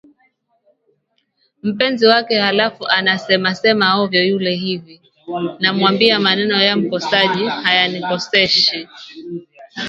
[1.63, 5.01] mpenzi wake halafu anasema sema ovyo yule hivi
[5.59, 8.87] Namwambia maneno ya mkosaji hayanikoseshi